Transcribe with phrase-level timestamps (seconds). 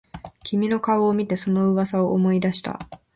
[0.43, 2.79] 君の顔を見てその噂を思い出した